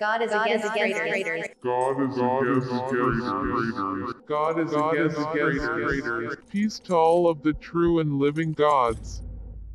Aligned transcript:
God 0.00 0.22
is 0.22 0.32
against 0.32 0.74
traitors. 0.74 1.46
God 1.62 2.02
is 2.02 2.16
against 2.16 2.68
traitors. 2.90 4.14
God 4.26 4.58
is 4.58 4.72
against 4.72 5.16
traitors. 5.60 6.36
Peace 6.48 6.80
to 6.80 6.94
all 6.96 7.28
of 7.28 7.42
the 7.42 7.54
true 7.54 8.00
and 8.00 8.18
living 8.18 8.54
gods. 8.54 9.22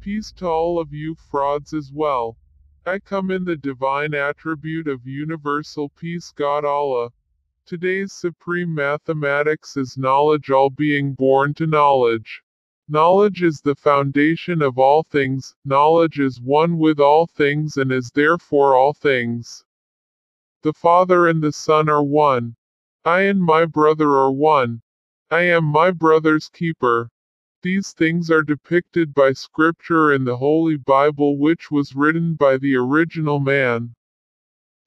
Peace 0.01 0.33
to 0.33 0.45
all 0.45 0.77
of 0.77 0.91
you 0.91 1.15
frauds 1.15 1.73
as 1.73 1.93
well. 1.93 2.37
I 2.85 2.99
come 2.99 3.31
in 3.31 3.45
the 3.45 3.55
divine 3.55 4.13
attribute 4.13 4.89
of 4.89 5.07
universal 5.07 5.87
peace 5.87 6.33
God 6.35 6.65
Allah. 6.65 7.11
Today's 7.65 8.11
supreme 8.11 8.75
mathematics 8.75 9.77
is 9.77 9.97
knowledge 9.97 10.51
all 10.51 10.69
being 10.69 11.13
born 11.13 11.53
to 11.53 11.65
knowledge. 11.65 12.43
Knowledge 12.89 13.41
is 13.41 13.61
the 13.61 13.75
foundation 13.75 14.61
of 14.61 14.77
all 14.77 15.03
things, 15.03 15.55
knowledge 15.63 16.19
is 16.19 16.41
one 16.41 16.77
with 16.77 16.99
all 16.99 17.25
things 17.25 17.77
and 17.77 17.89
is 17.89 18.11
therefore 18.11 18.75
all 18.75 18.93
things. 18.93 19.63
The 20.61 20.73
Father 20.73 21.25
and 21.25 21.41
the 21.41 21.53
Son 21.53 21.87
are 21.87 22.03
one. 22.03 22.57
I 23.05 23.21
and 23.21 23.41
my 23.41 23.65
brother 23.65 24.09
are 24.17 24.31
one. 24.31 24.81
I 25.31 25.43
am 25.43 25.63
my 25.63 25.91
brother's 25.91 26.49
keeper. 26.49 27.09
These 27.61 27.93
things 27.93 28.29
are 28.29 28.43
depicted 28.43 29.13
by 29.13 29.31
Scripture 29.31 30.11
in 30.11 30.25
the 30.25 30.35
Holy 30.35 30.75
Bible, 30.75 31.37
which 31.37 31.71
was 31.71 31.95
written 31.95 32.33
by 32.33 32.57
the 32.57 32.75
original 32.75 33.39
man. 33.39 33.95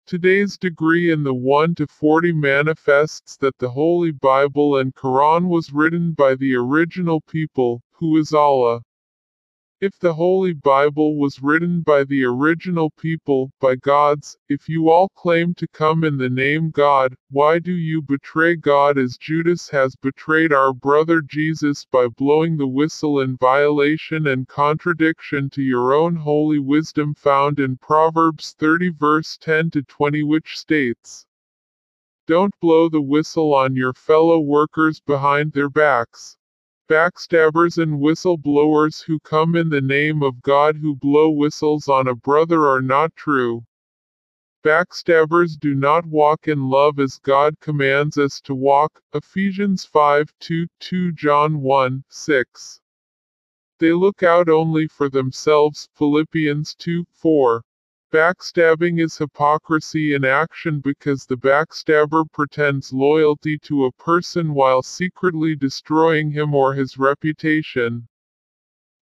Today's 0.04 0.58
degree 0.58 1.10
in 1.10 1.22
the 1.22 1.32
1 1.32 1.74
to 1.76 1.86
40 1.86 2.32
manifests 2.32 3.38
that 3.38 3.56
the 3.56 3.70
Holy 3.70 4.10
Bible 4.10 4.76
and 4.76 4.94
Quran 4.94 5.48
was 5.48 5.72
written 5.72 6.12
by 6.12 6.34
the 6.34 6.54
original 6.54 7.22
people, 7.22 7.82
who 7.92 8.18
is 8.18 8.34
Allah. 8.34 8.82
If 9.82 9.98
the 9.98 10.14
Holy 10.14 10.52
Bible 10.52 11.18
was 11.18 11.42
written 11.42 11.80
by 11.80 12.04
the 12.04 12.22
original 12.22 12.90
people, 12.90 13.50
by 13.58 13.74
gods, 13.74 14.38
if 14.48 14.68
you 14.68 14.88
all 14.88 15.08
claim 15.08 15.54
to 15.54 15.66
come 15.66 16.04
in 16.04 16.18
the 16.18 16.30
name 16.30 16.70
God, 16.70 17.16
why 17.30 17.58
do 17.58 17.72
you 17.72 18.00
betray 18.00 18.54
God 18.54 18.96
as 18.96 19.16
Judas 19.16 19.68
has 19.70 19.96
betrayed 19.96 20.52
our 20.52 20.72
brother 20.72 21.20
Jesus 21.20 21.84
by 21.84 22.06
blowing 22.06 22.56
the 22.56 22.68
whistle 22.68 23.18
in 23.18 23.36
violation 23.36 24.28
and 24.28 24.46
contradiction 24.46 25.50
to 25.50 25.62
your 25.62 25.92
own 25.92 26.14
holy 26.14 26.60
wisdom 26.60 27.12
found 27.12 27.58
in 27.58 27.76
Proverbs 27.76 28.54
30 28.60 28.90
verse 28.90 29.36
10 29.36 29.72
to 29.72 29.82
20 29.82 30.22
which 30.22 30.60
states, 30.60 31.26
Don't 32.28 32.54
blow 32.60 32.88
the 32.88 33.02
whistle 33.02 33.52
on 33.52 33.74
your 33.74 33.94
fellow 33.94 34.38
workers 34.38 35.00
behind 35.00 35.54
their 35.54 35.68
backs. 35.68 36.36
Backstabbers 36.88 37.80
and 37.80 38.00
whistle-blowers 38.00 39.02
who 39.02 39.20
come 39.20 39.54
in 39.54 39.68
the 39.68 39.80
name 39.80 40.22
of 40.22 40.42
God 40.42 40.76
who 40.76 40.96
blow 40.96 41.30
whistles 41.30 41.88
on 41.88 42.08
a 42.08 42.14
brother 42.14 42.66
are 42.66 42.82
not 42.82 43.14
true. 43.14 43.64
Backstabbers 44.64 45.58
do 45.58 45.74
not 45.74 46.06
walk 46.06 46.48
in 46.48 46.68
love 46.68 47.00
as 47.00 47.18
God 47.18 47.58
commands 47.60 48.18
us 48.18 48.40
to 48.42 48.54
walk. 48.54 49.00
Ephesians 49.12 49.84
5 49.84 50.32
2, 50.38 50.66
2 50.78 51.12
John 51.12 51.60
1 51.60 52.04
6. 52.08 52.80
They 53.78 53.92
look 53.92 54.22
out 54.22 54.48
only 54.48 54.86
for 54.86 55.08
themselves. 55.08 55.88
Philippians 55.94 56.74
2 56.76 57.04
4. 57.12 57.64
Backstabbing 58.12 59.00
is 59.00 59.16
hypocrisy 59.16 60.12
in 60.12 60.22
action 60.22 60.80
because 60.80 61.24
the 61.24 61.38
backstabber 61.38 62.30
pretends 62.30 62.92
loyalty 62.92 63.56
to 63.60 63.86
a 63.86 63.92
person 63.92 64.52
while 64.52 64.82
secretly 64.82 65.56
destroying 65.56 66.30
him 66.30 66.54
or 66.54 66.74
his 66.74 66.98
reputation. 66.98 68.06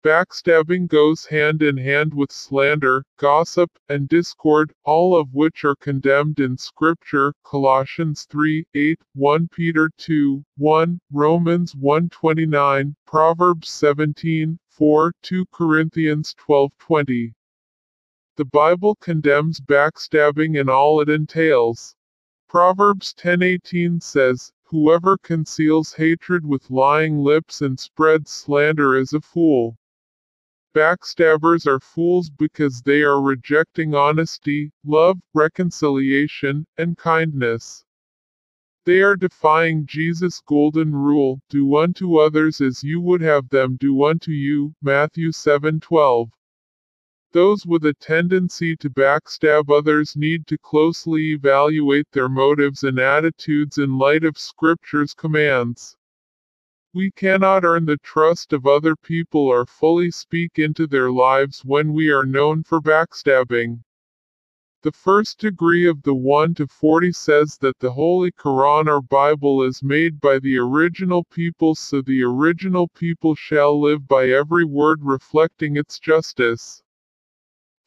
Backstabbing 0.05 0.89
goes 0.89 1.25
hand 1.25 1.63
in 1.63 1.79
hand 1.79 2.13
with 2.13 2.31
slander, 2.31 3.03
gossip, 3.17 3.71
and 3.89 4.11
discord, 4.11 4.75
all 4.85 5.17
of 5.19 5.33
which 5.33 5.65
are 5.65 5.77
condemned 5.77 6.39
in 6.39 6.59
Scripture, 6.59 7.33
Colossians 7.45 8.27
3, 8.29 8.67
8, 8.75 9.01
1 9.15 9.49
Peter 9.49 9.91
2, 9.97 10.45
1, 10.59 11.01
Romans 11.11 11.75
1:29, 11.75 12.95
Proverbs 13.07 13.71
17, 13.71 14.59
4, 14.69 15.13
2 15.23 15.47
Corinthians 15.51 16.35
12:20. 16.35 17.33
The 18.39 18.45
Bible 18.45 18.95
condemns 18.95 19.59
backstabbing 19.59 20.61
and 20.61 20.71
all 20.71 21.01
it 21.01 21.09
entails. 21.09 21.97
Proverbs 22.49 23.13
10:18 23.15 24.01
says, 24.01 24.53
Whoever 24.67 25.19
conceals 25.19 25.95
hatred 25.95 26.47
with 26.47 26.71
lying 26.71 27.19
lips 27.19 27.61
and 27.61 27.81
spreads 27.81 28.31
slander 28.31 28.95
is 28.95 29.13
a 29.13 29.21
fool. 29.21 29.77
Backstabbers 30.73 31.67
are 31.67 31.81
fools 31.81 32.31
because 32.31 32.81
they 32.83 33.03
are 33.03 33.21
rejecting 33.21 33.97
honesty, 33.97 34.71
love, 34.85 35.19
reconciliation, 35.35 36.65
and 36.77 36.97
kindness. 36.97 37.85
They 38.85 39.01
are 39.01 39.17
defying 39.17 39.85
Jesus' 39.85 40.41
golden 40.43 40.95
rule, 40.95 41.41
do 41.51 41.77
unto 41.77 42.19
others 42.19 42.61
as 42.61 42.85
you 42.85 43.01
would 43.01 43.21
have 43.21 43.49
them 43.49 43.77
do 43.81 44.05
unto 44.05 44.31
you, 44.31 44.77
Matthew 44.81 45.33
7:12. 45.33 46.31
Those 47.33 47.67
with 47.67 47.85
a 47.85 47.93
tendency 47.93 48.75
to 48.77 48.89
backstab 48.89 49.71
others 49.71 50.17
need 50.17 50.47
to 50.47 50.57
closely 50.57 51.33
evaluate 51.33 52.11
their 52.11 52.29
motives 52.29 52.85
and 52.85 52.99
attitudes 52.99 53.77
in 53.77 53.99
light 53.99 54.25
of 54.25 54.39
Scripture's 54.39 55.13
commands. 55.13 55.95
We 56.95 57.11
cannot 57.11 57.65
earn 57.65 57.85
the 57.85 57.99
trust 57.99 58.55
of 58.55 58.67
other 58.67 58.97
people 58.97 59.43
or 59.43 59.67
fully 59.67 60.11
speak 60.11 60.59
into 60.59 60.87
their 60.87 61.11
lives 61.11 61.67
when 61.67 61.93
we 61.93 62.09
are 62.09 62.25
known 62.25 62.63
for 62.63 62.81
backstabbing. 62.81 63.83
The 64.81 64.93
first 64.93 65.39
degree 65.39 65.87
of 65.87 66.03
the 66.05 66.15
1 66.15 66.55
to 66.55 66.67
40 66.67 67.13
says 67.13 67.59
that 67.59 67.79
the 67.79 67.93
Holy 67.93 68.33
Quran 68.33 68.87
or 68.87 69.03
Bible 69.03 69.63
is 69.63 69.83
made 69.83 70.19
by 70.19 70.39
the 70.39 70.57
original 70.57 71.25
people 71.25 71.75
so 71.75 72.01
the 72.01 72.23
original 72.23 72.89
people 72.89 73.35
shall 73.35 73.79
live 73.79 74.09
by 74.09 74.31
every 74.31 74.65
word 74.65 75.01
reflecting 75.03 75.77
its 75.77 75.99
justice. 75.99 76.83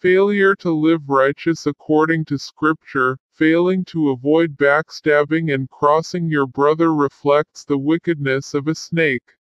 Failure 0.02 0.56
to 0.56 0.72
live 0.72 1.08
righteous 1.10 1.68
according 1.68 2.26
to 2.26 2.40
Scripture, 2.40 3.20
failing 3.34 3.86
to 3.86 4.10
avoid 4.10 4.58
backstabbing 4.58 5.54
and 5.54 5.70
crossing 5.70 6.28
your 6.28 6.48
brother 6.48 6.92
reflects 6.92 7.64
the 7.64 7.78
wickedness 7.78 8.56
of 8.56 8.68
a 8.68 8.74
snake. 8.74 9.36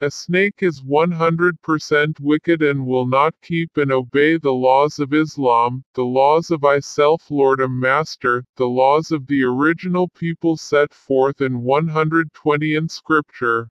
A 0.00 0.10
snake 0.10 0.60
is 0.60 0.82
100% 0.82 2.18
wicked 2.18 2.62
and 2.62 2.84
will 2.84 3.06
not 3.06 3.40
keep 3.42 3.76
and 3.76 3.92
obey 3.92 4.38
the 4.38 4.52
laws 4.52 4.98
of 4.98 5.14
Islam, 5.14 5.84
the 5.94 6.04
laws 6.04 6.50
of 6.50 6.64
I 6.64 6.80
self 6.80 7.30
Lord 7.30 7.60
Master, 7.70 8.44
the 8.56 8.66
laws 8.66 9.12
of 9.12 9.28
the 9.28 9.44
original 9.44 10.08
people 10.08 10.56
set 10.56 10.92
forth 10.92 11.40
in 11.40 11.62
120 11.62 12.74
in 12.74 12.88
Scripture. 12.88 13.70